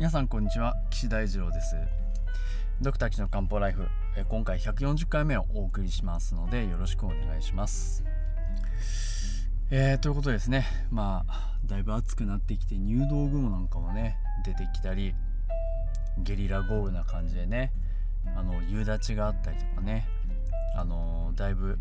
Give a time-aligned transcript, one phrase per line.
[0.00, 0.76] 皆さんこんにちは。
[0.88, 1.76] 岸大二郎です。
[2.80, 3.86] ドクター岸の漢方ライフ
[4.30, 8.02] 今回140回目をお送りしますのでよろしくお願いします。
[9.70, 10.64] えー、ということですね。
[10.90, 15.14] まあだいぶ暑くなってきて入道雲なんかもね出てきたり
[16.16, 17.70] ゲリラ豪雨な感じでね
[18.34, 20.08] あの夕立があったりとかね
[20.78, 21.78] あのだいぶ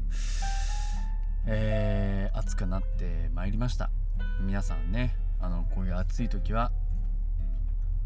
[1.47, 3.89] えー、暑くなってまいりました。
[4.41, 6.73] 皆さんねあのこういう暑い時は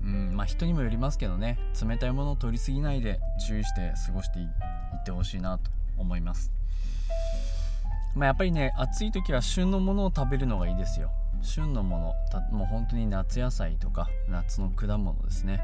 [0.04, 1.58] うんまあ人にもよりますけどね。
[1.82, 6.52] 冷たいものを取りすぎないで注意して過ごしていってほしいなと思います。
[8.16, 11.12] まあ、やっぱりね暑い時は旬のものを食べるのがいいですよ。
[11.42, 15.62] 旬のものもう本当に夏野菜とか夏の果物ですね。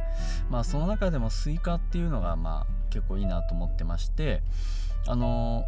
[0.49, 4.41] まあその中でもスイカっていうのがまあ結構いいなと思ってまして
[5.07, 5.65] あの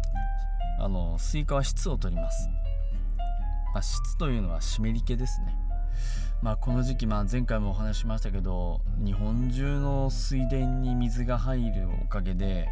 [0.80, 2.48] あのスイカは湿を取ります、
[3.74, 5.67] まあ、湿というのは湿り気ですね。
[6.40, 12.68] まあ、この時期、まあ、前回もお話ししましたけど日本中の水田に水が入るおかげで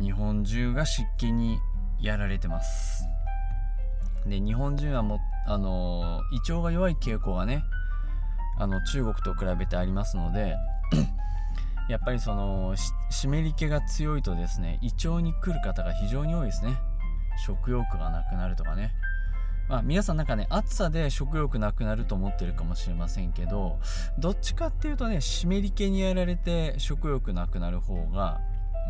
[0.00, 1.58] 日本中が湿気に
[2.00, 3.04] やられてます。
[4.26, 7.62] で日本人はもあの胃腸が弱い傾向がね
[8.58, 10.56] あの中国と比べてありますので
[11.88, 12.74] やっぱりその
[13.10, 16.76] 湿り気が強いとですね胃腸に来る方が非常に多いですね。
[17.44, 18.92] 食欲がなくなるとかね。
[19.68, 23.80] まあ、皆さんなんかね暑さで食欲なくなると思ってるかもしれませんけど
[24.18, 28.40] どっちかっていうとね湿り気にやられて食欲なくなる方が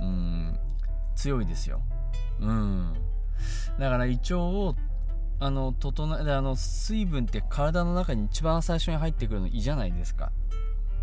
[0.03, 0.59] うん
[1.15, 1.81] 強いですよ。
[2.41, 2.95] うん。
[3.79, 4.77] だから胃腸を
[5.39, 10.31] あの整えあの水分って体の中に一番最初に入ってくるの胃じゃないですか。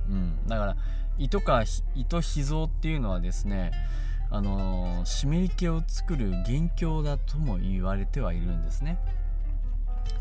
[0.08, 0.48] うん。
[0.48, 0.78] だから
[1.18, 1.64] 胃とか
[1.96, 3.72] 胃と脾臓っていうのはですね
[4.32, 8.98] あの湿り気を作る元凶だとも言われてはいるんですね。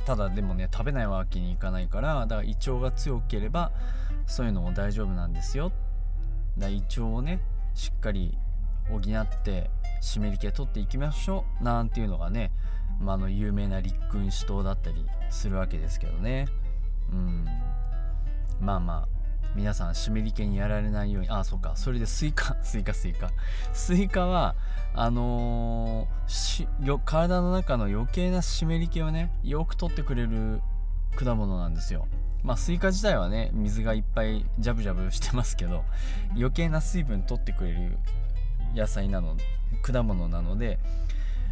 [0.05, 3.73] ただでもね食べないわけにいかないからだから胃腸が強ければ
[4.27, 5.73] そういうのも大丈夫なんですよ。
[6.59, 7.41] だ胃腸をね
[7.75, 8.37] しっかり
[8.91, 12.51] 補って湿り気取っていきましょうなんていうのがね、
[13.01, 16.47] まあ、の有名な立君主党だったりするわけですけどね。
[17.11, 17.47] うん。
[18.61, 19.22] まあまあ。
[19.55, 21.31] 皆さん湿り気にやられないように。
[21.31, 21.73] あそうか。
[21.77, 22.57] それでスイカ。
[22.63, 23.31] スイカスイカ。
[23.73, 24.55] スイカは
[24.95, 30.61] あのー、体の中の余計な湿り気をねよく取ってくれる
[31.17, 32.07] 果物なんですよ。
[32.43, 35.85] まあスイカ自体はね水がいっぱいジャブジャブしてますけど
[36.35, 37.99] 余計な水分取ってくれる
[38.75, 39.37] 野菜なの
[39.83, 40.79] 果物なので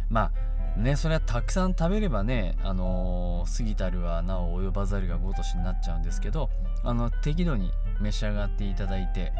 [0.09, 0.31] ま
[0.75, 6.49] あねそれはたくさん食べればねあのー、過ぎたるはなお及ばざるがごとしになっちゃうんですけど
[6.83, 9.31] あの適度に召し上がっていただいて、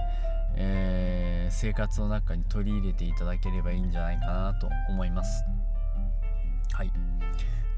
[0.56, 5.44] えー、生活の中に取り入れていただければいいんじゃないかなと思います。
[6.74, 6.92] はい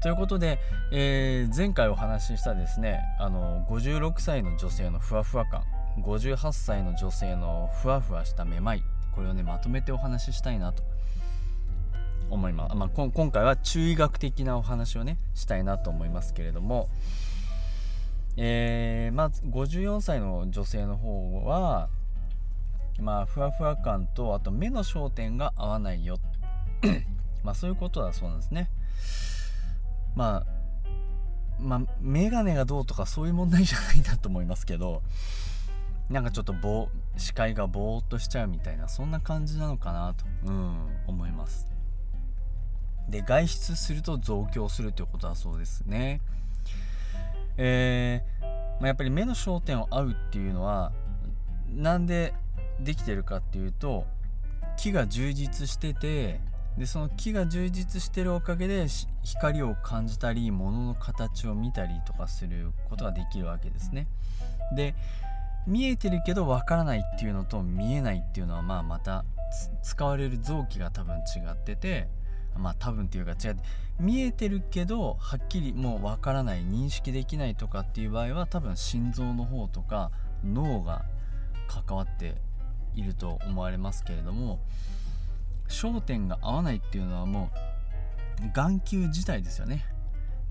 [0.00, 0.58] ということで、
[0.92, 5.64] えー、前回お話ししたですねあの56歳の女性のふわふわ感
[5.98, 8.82] 58歳の女性のふわふわしためまい
[9.14, 10.82] これをねまとめてお話ししたいなと
[12.28, 16.90] 思います、まあ、今回は中医学的なお話をねしたいなと思いますけれども、
[18.36, 21.88] えー、まず54歳の女性の方は
[23.00, 26.18] まあふわふわ感とあと目の焦点が合わないよ。
[27.44, 28.70] まあそういうことだそうなんですね。
[30.14, 30.64] まあ
[31.60, 35.02] まあ眼鏡がどうとかそういう問題じゃないんだと思いますけど
[36.10, 40.74] なんかちょっとぼ視界がぼーっとしちゃうみたいなそんな感じなのかなと、うん、
[41.06, 41.68] 思います。
[43.08, 46.20] で外出すると増強するということだそうですね。
[47.56, 48.44] えー、
[48.80, 50.92] まあ、やっぱり目の焦点を合うっていうのは
[51.68, 52.34] なんで
[52.80, 54.04] できてるかっていうと
[54.76, 56.40] 木が充実してて
[56.76, 58.86] でその木が充実してるおかげで
[59.22, 64.08] 光を感じたり物の形を見たりとかすることができるわけですね。
[64.74, 64.94] で
[65.66, 69.24] 見えてるけどわからないっていうのと見えないっていうのはまあまた
[69.82, 72.08] 使われる臓器が多分違ってて
[72.58, 73.56] まあ多分っていうか違って
[73.98, 80.10] 見えてるけどはっきりもうわからない認識できないとかっていう場合は多分心臓の方とか
[80.44, 81.04] 脳が
[81.68, 82.34] 関わって
[82.94, 84.60] いると思われますけれども
[85.68, 87.50] 焦点が合わないっていうのはも
[88.42, 89.86] う眼球自体ですよね。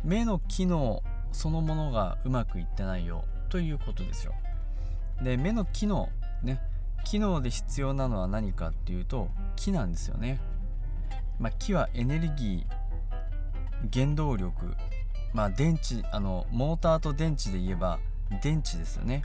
[0.03, 4.33] 目の機能そのものがうまくいってないよということですよ。
[5.21, 6.09] で目の機能
[6.41, 6.59] ね
[7.03, 10.39] 機能で必要なのは何かっていうと木なんですよね。
[11.39, 14.75] まあ、木はエネルギー原動力。
[15.33, 17.99] まあ電池あのモーターと電池で言えば
[18.43, 19.23] 電池ですよね。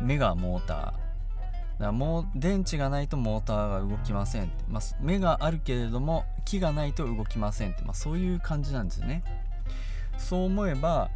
[0.00, 0.76] 目がモーター。
[0.76, 0.96] だか
[1.78, 9.22] らもう電池がないとモーターが動きませんって、まあ、目があるけれども木がないと動きませんって、まあ、そういう感じなんですよね。
[10.18, 11.10] そう思えば、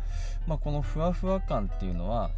[0.47, 2.31] まあ、このふわふわ感っていうのは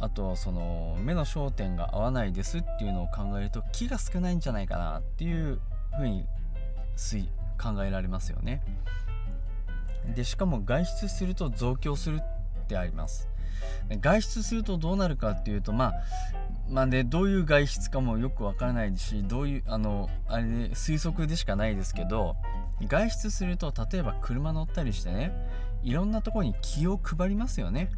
[0.00, 5.60] あとはその目の焦点が合わないですっていうのを考えると気が少ないんじゃないかなっていう
[5.96, 6.26] ふうに
[7.60, 8.62] 考えられますよね。
[10.14, 13.28] でしかも外出すると増強するってあります。
[14.00, 15.94] 外出するとどうなるかっていうとまあ
[16.68, 22.34] まあね、どういう外出かもよくわからないしどういうあのあれで推測でしかないですけど
[22.88, 25.32] 外出すると例えば車乗ったりしてね
[25.84, 27.90] いろんなとこに気を配りますよね。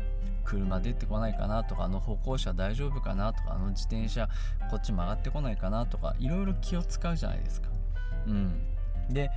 [0.44, 4.28] 車出てこないかなとかあの歩行者大丈夫かなとかあの自転車
[4.70, 7.68] こっち曲がってこないかなとかいろいろ気を使うじゃないですか。
[8.26, 8.77] うん。
[9.10, 9.30] で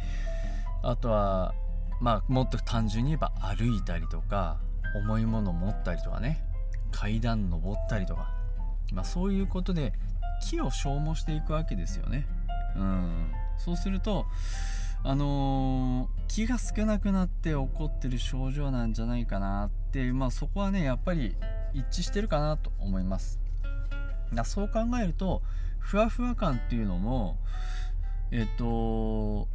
[0.83, 1.53] あとは
[1.99, 4.59] まあもっと単純に言えば歩いたりとか
[4.95, 6.43] 重いもの持ったりとかね
[6.91, 8.33] 階段登ったりとか、
[8.91, 9.93] まあ、そういうことで
[10.49, 12.25] 木を消耗していくわけですよね。
[12.75, 14.25] うん、そうすると
[15.03, 21.35] あのー、気が少なくなって起こってる症状なんじゃないかなって、まあ、そこはねやっぱり
[21.73, 23.39] 一致してるかなと思います。
[24.33, 25.41] だそう考えると
[25.79, 27.37] ふわふわ感っていうのも
[28.31, 29.47] えっと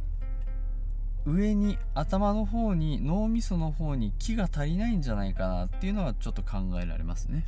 [1.27, 7.43] 上に頭の方に脳みその方に気が足りないんじゃないかなっていうのはちょっと考えられますね。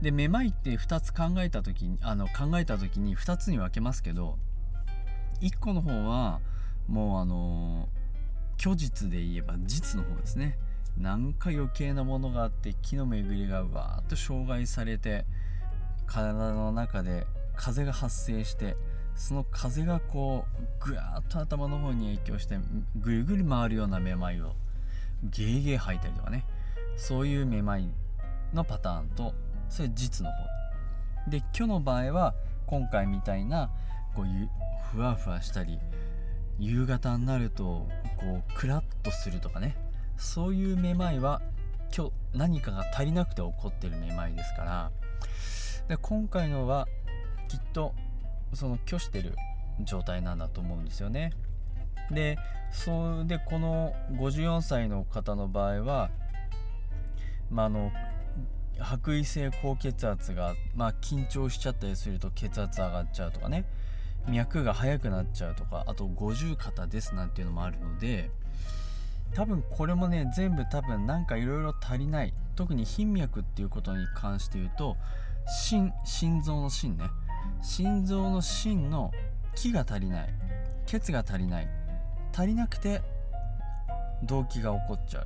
[0.00, 4.36] でめまいって2つ考えた時にあの考えた時に2つに分けますけど
[5.40, 6.40] 1個の方は
[6.88, 7.88] もうあの
[8.56, 10.56] 虚実で言えば実の方ですね。
[10.96, 15.24] なんか余計なものがあって気の巡りがわーっと障害されて
[16.06, 17.26] 体の中で
[17.56, 18.76] 風が発生して
[19.14, 20.44] その風がこ
[20.82, 22.58] うぐわーっと頭の方に影響して
[22.96, 24.54] ぐるぐる回るようなめまいを
[25.22, 26.44] ゲーゲー吐いたりとかね。
[26.96, 27.88] そういうめまい
[28.52, 29.34] のパターンと
[29.68, 31.30] それ実の方。
[31.30, 32.34] で今日の場合は
[32.66, 33.70] 今回みたいな
[34.14, 34.50] こういう
[34.90, 35.78] ふわふわしたり
[36.58, 39.76] 夕方になるとこうクラッとするとかね。
[40.16, 41.40] そういうめまいは
[41.96, 44.90] 今日何かが足りなくて起こってるめまいですから。
[45.88, 46.86] で今回のは
[47.48, 47.94] きっと
[48.54, 49.34] その拒してる
[49.84, 51.32] 状態なんだと思うんですよね。
[52.10, 52.38] で
[52.70, 56.10] それでこの54歳の方の場合は、
[57.50, 57.92] まあ、あの
[58.78, 63.64] 白衣性高血圧が、まあ、緊張しちゃったりすると血圧上がっちゃうとかね。
[64.28, 68.30] 脈が速くなっちゃうとかあと五十肩ですなんていうのもあるので
[69.34, 72.34] 多分これもね全部多分なんかいろいろ足りない。
[72.54, 74.96] 特に頻脈っていうことに関して言うと
[75.46, 77.06] 心心臓の心ね。
[77.62, 79.12] 心臓の芯の
[79.54, 80.28] 気が足りない
[80.86, 81.68] 血が足りない
[82.32, 83.02] 足りなくて
[84.24, 85.20] 動悸が起こっちゃ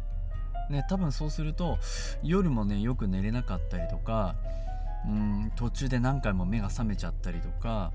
[0.69, 0.73] う。
[0.73, 1.79] ね多分そうすると
[2.23, 4.35] 夜もねよく寝れなかったりとか
[5.07, 7.93] うん途中で何回も目が覚めちゃったりとか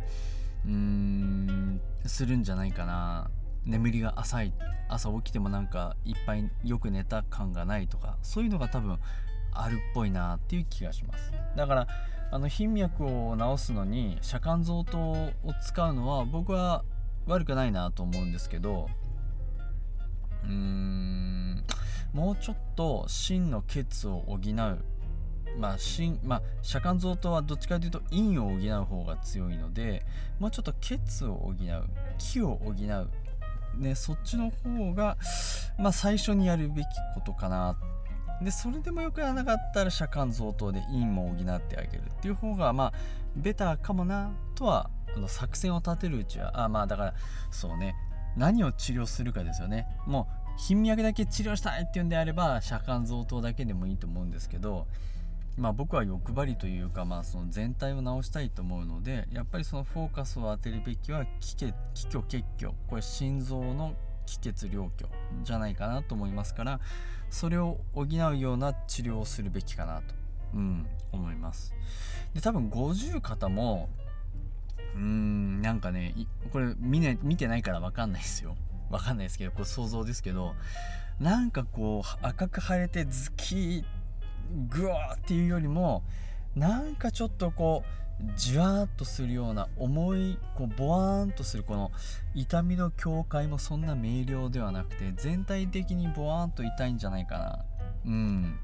[0.66, 3.30] うーんするんじゃないかな。
[3.64, 4.54] 眠りが浅い
[4.90, 8.98] 朝起きてもなんかいっぱいよく寝た感がないとかそういうのが多分
[9.52, 11.32] あるっぽいなっていう気がします。
[11.56, 11.88] だから
[12.32, 16.84] あの頻脈を治すのに遮間臓糖を使うのは僕は
[17.28, 18.90] 悪くないなと思うんですけど
[20.44, 21.64] うーん
[22.14, 24.86] もうちょっと芯の血を補う。
[25.58, 30.06] まあ心まあ遮間臓糖はどっちかというと陰を補う方が強いので
[30.40, 31.56] もうちょっと血を補う。
[32.18, 33.10] 気を補う。
[33.78, 35.18] ね、そっちの方が、
[35.80, 36.86] まあ、最初にやるべき
[37.16, 37.78] ことかな
[38.42, 42.94] でそれでもよくやらなかったら遮間増頭で陰も補ってあげるっていう方がまあ
[43.36, 47.14] ベターかもなとはあの作戦を立てるうちはあまあだから
[47.52, 47.96] そうね。
[48.38, 49.88] 何を治療するかですよね。
[50.06, 54.86] もう頻脈だけ治療したいっていうんであれば遮間増頭だけでもいいと思うんですけど
[55.58, 62.74] まあ僕は欲張りというかまあその全体を治したいと思うのでやっぱりそのフォーカスを当てるべきは気血気虚血虚。
[62.88, 63.94] これ心臓の
[64.26, 65.10] 気血両虚
[65.44, 66.80] じゃないかなと思いますから
[67.30, 70.14] それを補うような治療をするべきかなと、
[70.54, 71.74] うん、思います。
[72.34, 73.90] で多分50方も
[74.96, 76.14] うーんなんかね
[76.52, 78.56] これ見,、ね、見てないから分かんないですよ。
[78.90, 80.54] 分かんないですけどこれ想像ですけど
[81.20, 83.84] なんかこう赤く腫れてズキー
[84.70, 86.04] グワーっていうよりも
[86.56, 88.01] なんかちょっとこう
[88.36, 91.92] じわーっとするような重いこうボワーンとするこの
[92.34, 97.66] 痛みの境界もそんな明瞭ではなくて全体的にボワーンと痛いんじゃないかな。
[98.06, 98.60] うん。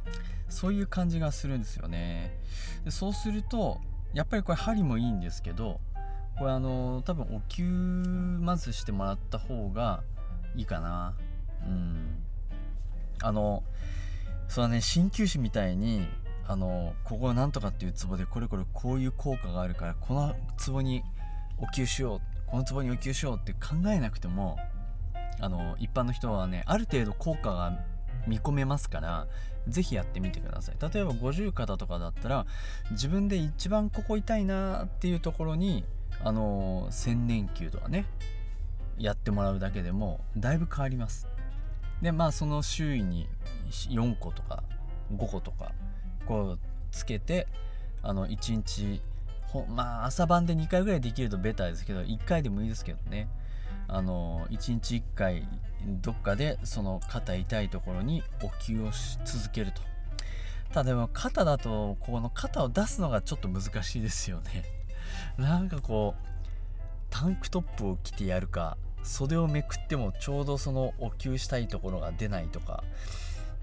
[0.50, 2.38] そういう感じがするんですよね。
[2.86, 3.80] でそうすると
[4.14, 5.80] やっぱりこれ針もいいんですけど
[6.38, 10.04] これあの多分お灸まずしてもらった方が
[10.56, 11.14] いいかな。
[11.66, 12.24] うん。
[13.22, 13.64] あの
[14.48, 16.08] それはね鍼灸師みたいに
[16.48, 21.04] あのここなんとかっていうツボでこれこれこういう効果があるからこのツボに
[21.58, 24.58] お灸しようこのツボにお灸しようって考えなくても
[25.40, 27.78] あの一般の人はねある程度効果が
[28.28, 29.28] 見込めますから
[29.68, 30.76] 是非やってみてください。
[30.94, 32.46] 例えば五十肩とかだったら
[32.92, 35.84] 自分で一番ここ痛いなっていうところに
[36.24, 38.06] あの千年球とかね
[38.98, 41.28] やってもらうだけでもだいぶ変わります。
[42.02, 43.28] でまあその周囲に
[43.90, 44.64] 4個とか
[45.14, 45.72] 5個とか
[46.28, 46.60] こう
[46.92, 47.48] つけて
[48.04, 49.02] あの1日
[49.70, 53.28] まあ朝晩で2回ぐらいできるとベターですけど1回でもいいですけどね。
[53.90, 55.48] あの1日1回
[56.02, 59.82] どっかでその肩痛いところにお灸をし続けると。
[60.74, 64.66] ただでも肩だとこの肩を出すのがちょっと難しいですよね。
[65.38, 66.28] なんかこう
[67.10, 72.84] タンクトップを着てやるか袖をめくってもちょうどそのお灸したいところが出ないとか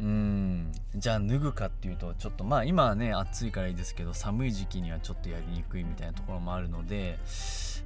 [0.01, 0.73] うん。
[0.97, 7.19] じゃあ脱ぐかっていうとちょっとまあ今はね暑いからいいですけど寒い時期にはちょっとやりにくいみたいなところもあるので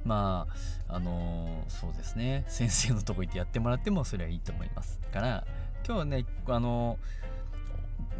[0.03, 0.47] ま
[0.87, 2.45] ああのー、そうですね。
[2.47, 5.45] 先生のとこ行ってやってもらってもそれはいいと思いますから
[5.87, 6.97] 今日ねあの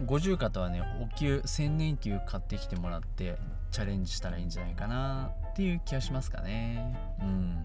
[0.01, 3.37] ー、五十肩はねお灸千年灸買ってきてもらって
[3.71, 6.97] チャレンジしたらいいんじゃないかなっていう気がしますかね。
[7.21, 7.63] うん。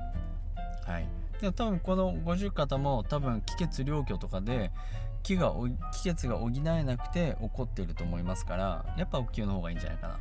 [0.86, 1.08] はい。
[1.40, 4.70] でも多分この五十肩も多分気血両虚とかで
[5.24, 5.52] 気が
[5.92, 10.20] 気血が補えなくて起こっていると思いますからやっぱお灸の方がいいんじゃないかなと、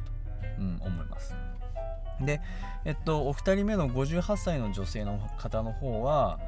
[0.59, 1.35] うん、思います。
[2.21, 2.41] で
[2.85, 6.39] えっとお二人目の58歳の女性の方の方は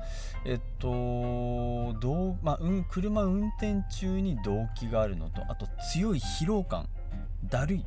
[0.46, 6.88] えっとどう、まあ、うん、車運転中に動機があるのとあと強い疲労感
[7.44, 7.86] だるい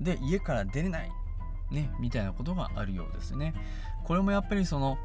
[0.00, 1.10] で家から出れない
[1.70, 3.54] ねみたいなことがあるようですね。
[4.04, 4.98] これもやっぱりその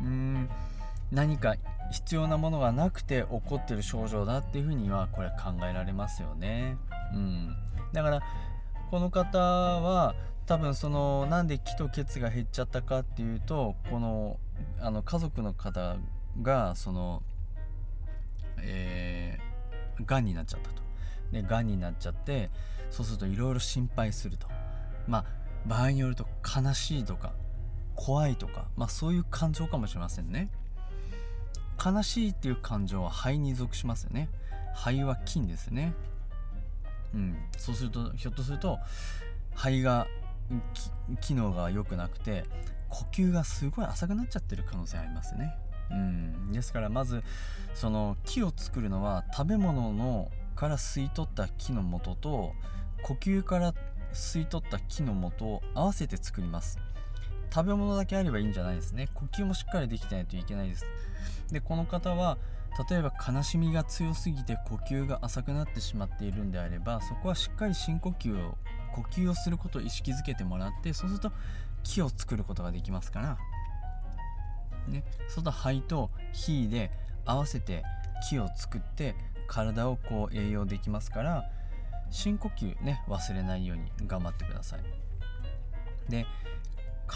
[0.00, 0.48] うん
[1.12, 1.54] 何か
[1.90, 6.76] 必要なものがなくて起こってる症状だっていうふうにはこれ考えられますよね。
[7.12, 7.56] うん、
[7.92, 8.22] だから
[8.90, 10.14] この方は
[10.46, 14.38] 多分そのなんで気と血が減っちゃったかっていうとこの
[14.80, 15.96] あの家族の方
[16.42, 17.22] がその
[18.62, 20.82] えー、がんになっちゃったと。
[21.32, 22.50] でがんになっちゃって
[22.90, 24.46] そうするといろいろ心配すると。
[25.06, 25.24] まあ
[25.66, 27.32] 場合によると悲しいとか
[27.94, 30.50] 怖いとか、まあ、そういう感情かもしれませんね。
[31.82, 34.28] 悲しいっていう感情は肺に属しますよね。
[34.74, 35.94] 肺は菌ですね。
[37.14, 37.36] うん。
[37.56, 38.78] そうするとひょっとすると
[39.54, 40.06] 肺が
[41.20, 42.44] 機能が良くなくて
[42.88, 45.54] 呼吸がすごい浅くなっちゃってる可能性ありますね。
[45.90, 46.52] うん。
[46.52, 47.22] ですからまず
[47.74, 52.52] その木を作るのは食べ物のから吸い取った木の元と
[53.02, 53.74] 呼吸から
[54.12, 56.78] 吸い取った木の元を合わせて作ります。
[57.52, 59.08] 食べ物だけあればいいんじゃないですね。
[59.14, 60.84] 呼吸もしっかりできてないといけないです。
[61.50, 62.38] でこの方は
[62.88, 68.56] 例えば悲しみが強すぎて呼吸が浅くなってしまっているんであればそこはしっかり深呼吸を
[68.92, 71.32] 呼吸をすることを意識づけてもらってそうすると
[71.82, 73.38] 木を作ることができますから。
[74.88, 75.04] ね。
[75.20, 76.90] そうすると肺と火で
[77.24, 77.82] 合わせて
[78.28, 79.14] 木を作って
[79.48, 81.44] 体をこう栄養できますから
[82.10, 84.80] 深呼吸ね忘れないように頑張ってください。
[86.08, 86.26] で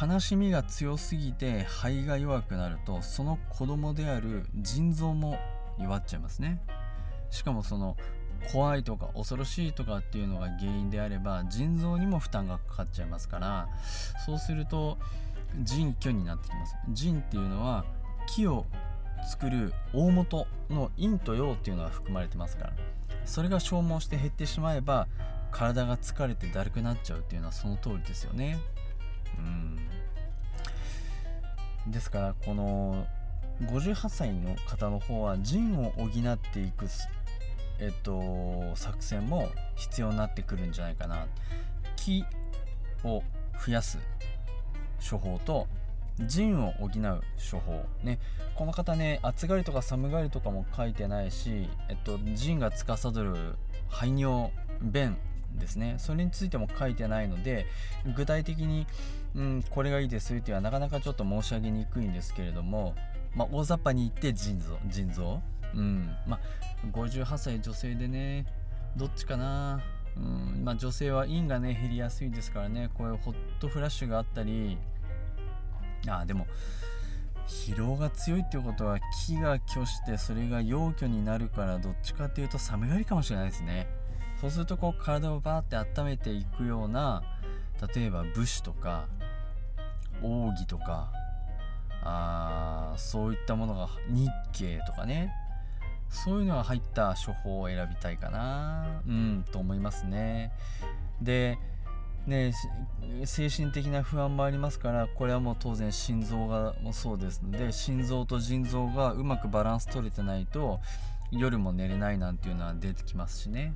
[0.00, 5.38] 悲しみが強すぎて肺が弱くなるとその子供である腎臓も
[5.78, 6.60] 弱っちゃいますね。
[7.30, 7.96] しかもその
[8.52, 13.68] 怖いとか恐ろしいとかっていうのが原因であれば腎臓にも負担がかかっちゃいますから
[14.26, 14.98] そうすると
[15.62, 16.74] 腎虚になってきます。
[16.90, 17.84] 腎っていうのは
[18.26, 18.66] 木を
[19.30, 22.72] 作る大元の陰と陽っていうのが含まれてますから
[23.24, 25.08] それが消耗して減ってしまえば
[25.50, 28.58] 体が疲れてだるくなっちゃうっていうのはその通りですよね。
[31.86, 31.92] うん。
[31.92, 33.06] ですからこの
[33.62, 36.86] 58歳の方の方は腎を補っていく
[37.78, 41.26] えっと作戦も必要になってくるんじゃないかな。
[41.96, 42.24] 気
[43.04, 43.22] を
[43.64, 43.98] 増やす
[44.98, 45.66] 処方と
[46.20, 47.84] 腎を補う処方。
[48.02, 48.18] ね。
[48.54, 53.56] この方ね暑がりとか寒がりとかも書いてないし、えっと、腎が司る
[53.88, 54.50] 排尿
[54.80, 55.16] 便
[55.58, 55.96] ですね。
[55.98, 57.66] それについても書いてないので
[58.16, 58.86] 具体的に、
[59.34, 62.94] うん、これがいいですっていうのはなかなかちょっと申し上げにくいんですけれども、
[63.34, 65.40] まあ、大雑把に言って腎臓腎臓。
[65.74, 66.14] うん。
[66.26, 66.40] まあ
[66.96, 68.46] 58歳女性でね
[68.96, 69.82] どっちかな。
[70.16, 70.62] うん。
[70.64, 72.90] まあ、女性は陰がね減りやすいですからね。
[72.94, 74.78] こういうホットフラッシュがあったり。
[76.06, 76.46] あでも
[77.46, 83.86] 疲労が強いっていうことは気が虚してそれが陽虚になるからどっちかっていうと寒がりかもしれないですね。
[84.44, 87.22] そうするとこう体をバーって温めていくような
[87.94, 89.06] 例えば武士とか
[90.22, 91.10] 奥義とか
[92.02, 95.32] あそういったものが日経とかね。
[96.10, 99.00] そういうのが入った処方を選びたいかな。
[99.08, 100.52] うんと思いますね。
[101.22, 101.58] で
[102.26, 102.52] ね
[103.24, 110.80] 精神的な不安もありますからこれはもう当然心臓がもそうですので心臓と腎臓がうまくバランス取れてないと
[111.30, 113.72] 夜も寝れないなんていうのは出てきますしね。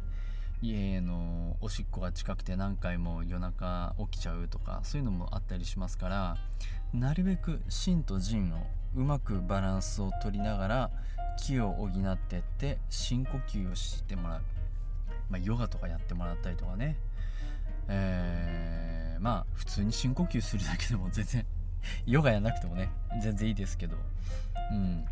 [0.60, 6.36] 家のおしっこが近くて何回も夜中起きちゃうとかそういうのもあったりしますから
[6.92, 10.90] なるべく心と腎をうまくバランスを取りながら
[11.38, 14.40] 気を補ってって深呼吸をしてもらう、
[15.30, 16.96] まあ、ヨガとかやってもらったりとかね。
[17.90, 21.46] えー、まあ普通に深呼吸するだけでも全然
[22.06, 23.96] ヨガやなくてもね全然いいですけど、
[24.72, 25.04] うん、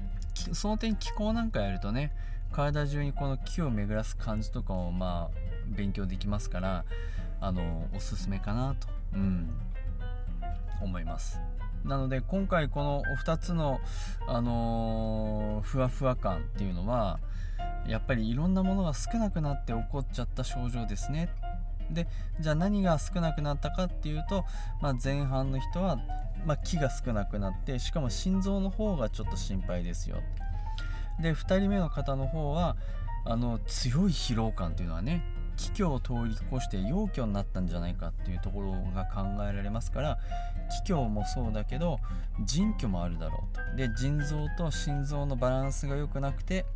[0.54, 2.12] その点気候なんかやるとね
[2.52, 6.85] 体中にこの気を巡らす感じとかをまあ勉強できますから
[7.40, 9.50] あのおすすめかなと、うん、
[10.80, 11.40] 思います。
[11.85, 13.80] なので今回この2つの、
[14.26, 17.20] あのー、ふわふわ感っていうのは
[17.87, 21.28] やっぱりいろんなものが少なくなって起こっちゃった症状ですね
[21.90, 22.07] で
[22.40, 24.45] じゃあ何が少なくなったかっていうと、
[24.81, 25.99] まあ、前半の人は、
[26.45, 30.19] まあ、気が少なくなってしかも心臓の方がちょっと心配ですよ。
[31.21, 32.76] で2人目の方の方は
[33.25, 35.23] あの強い疲労感っていうのはね
[35.57, 40.19] 気虚を通り越して陽虚になったんじゃないかっていうところが考えられますから
[40.85, 41.99] 気虚もそうだけど
[42.45, 43.76] 腎虚もあるだろうと。
[43.76, 46.66] で腎臓と心臓のバランスが良くなくて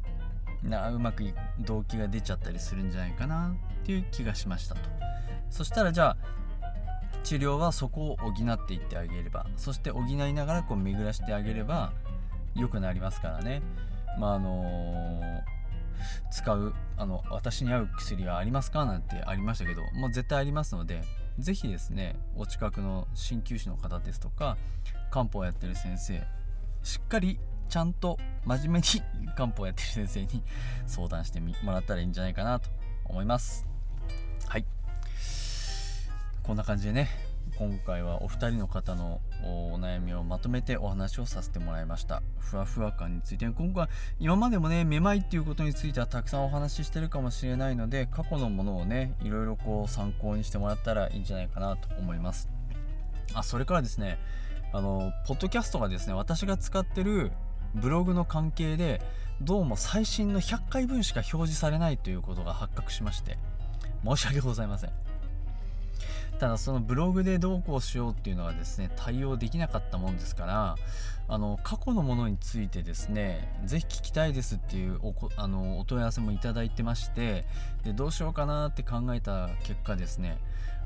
[0.63, 1.25] なうまく
[1.61, 4.81] 動機が出ちゃったりするんじゃないかなっていう気がしましたと。
[5.51, 6.17] そしたらじゃあ
[7.23, 11.93] 治療はそこを補っていってあげればそして補いながらこう巡らしてあげれば
[12.55, 13.63] 良くなりますからね。
[14.19, 15.43] まああのー、
[16.31, 21.03] 使うあの私に合う薬はありますかなんてありましたけどもう絶対ありますので
[21.39, 24.57] 是非ですねお近くの鍼灸師の方ですとか
[25.11, 26.23] 漢方をやってる先生
[26.83, 27.39] しっかり
[27.71, 28.85] ちゃんと真面目に
[29.37, 30.43] 漢方やってる先生に
[30.87, 32.69] 相談してもらったらいいんじゃないかなと
[33.05, 33.65] 思います。
[34.49, 34.65] はい。
[36.43, 37.09] こんな感じでね
[37.57, 42.23] 今回はお二人の方のお悩みをまとめてお話をさせてもらいました。
[42.41, 43.47] ふわふわ感について。
[43.47, 43.87] 今回
[44.19, 52.49] 今までもねめまいっていうことについてはたくさんお話ししてるかもしれないので過去のものをねいろいろこう参考にしてもらったらいいんじゃないかなと思います。
[53.33, 54.19] あそれからですね
[54.73, 57.31] あのポッドキャストがですね私が使ってる
[57.75, 59.01] ブログの関係で
[59.41, 63.39] どうも最新の100回分しか表示されないということが発覚しまして
[64.05, 64.91] 申し訳ございません。
[66.39, 70.77] ただそのブログでどうこうしようっていうのはですね対応できなかったもんですから
[71.29, 77.45] あの過去のものについてですね是非聞きたいですっていうおあのお問い合わせもいただいてまして
[77.85, 80.39] でどうしようかなって考えた結果ですね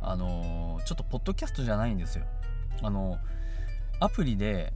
[0.03, 2.25] あのちょっとポッドキャストじゃないんですよ。
[2.83, 3.19] あの
[4.01, 4.73] アプリで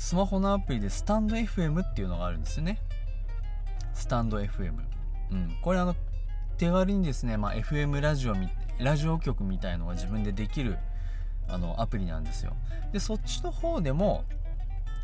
[0.00, 2.80] スマホのアプリでスタンド FM っていうのがあるんですよね。
[3.92, 4.72] スタンド FM
[5.30, 5.56] うん。
[5.62, 5.94] これあの
[6.56, 8.34] 手軽にですね、まあ、FM ラジオ
[8.78, 10.78] ラジオ局みたいのが自分でできる
[11.48, 12.56] あのアプリなんですよ。
[12.92, 14.24] でそっちの方でも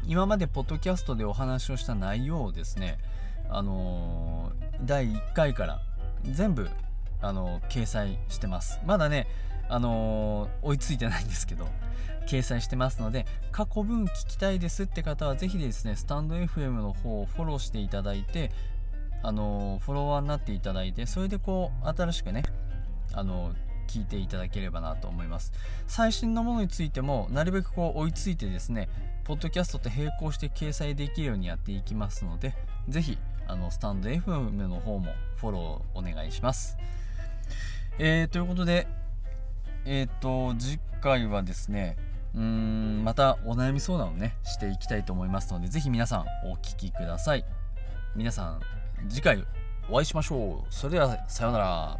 [0.06, 2.96] 今までポッドキャストでお話をした内容をですね
[3.50, 5.82] あのー、第1回から
[6.24, 6.70] 全部
[7.20, 8.80] あのー、掲載してます。
[8.86, 9.26] まだね
[9.68, 11.68] あのー、追いついてないんですけど
[12.26, 18.50] 掲載してますので過去分聞きたいですって方は是非ですねスタンド FM の方をフォローしていただいて
[19.22, 22.42] あのフォロワーになっていただいてそれでこう新しくね
[23.14, 23.52] あの
[23.86, 25.52] 聞いていただければなと思います。
[25.86, 28.88] 最新のものについてもなるべくこう追いついてですね
[29.24, 32.54] ポッドキャストと並行して掲載できるようにやっていきますので
[32.88, 36.76] 是非あのスタンド FM の方もフォローお願いします。
[37.98, 38.86] えー、ということで
[39.86, 41.96] えっ、ー、と次回はですね
[42.34, 47.44] うーんまたお悩み相談をねしていきたいと思いますので是非皆さんお聴きください。
[48.14, 48.60] 皆さん
[49.08, 49.44] 次回
[49.90, 50.74] お会いしましょう。
[50.74, 51.98] それではさようなら。